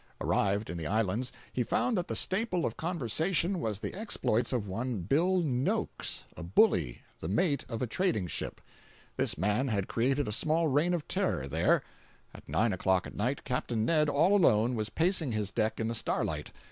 Arrived 0.19 0.71
in 0.71 0.77
the 0.77 0.87
islands, 0.87 1.31
he 1.53 1.61
found 1.63 1.95
that 1.95 2.07
the 2.07 2.15
staple 2.15 2.65
of 2.65 2.75
conversation 2.75 3.59
was 3.59 3.79
the 3.79 3.93
exploits 3.93 4.51
of 4.51 4.67
one 4.67 5.01
Bill 5.01 5.41
Noakes, 5.43 6.25
a 6.35 6.41
bully, 6.41 7.03
the 7.19 7.27
mate 7.27 7.65
of 7.69 7.83
a 7.83 7.85
trading 7.85 8.25
ship. 8.25 8.61
This 9.15 9.37
man 9.37 9.67
had 9.67 9.87
created 9.87 10.27
a 10.27 10.31
small 10.31 10.67
reign 10.67 10.95
of 10.95 11.07
terror 11.07 11.47
there. 11.47 11.83
At 12.33 12.49
nine 12.49 12.73
o'clock 12.73 13.05
at 13.05 13.13
night, 13.13 13.43
Capt. 13.43 13.69
Ned, 13.71 14.09
all 14.09 14.35
alone, 14.35 14.73
was 14.73 14.89
pacing 14.89 15.33
his 15.33 15.51
deck 15.51 15.79
in 15.79 15.87
the 15.87 15.93
starlight. 15.93 16.51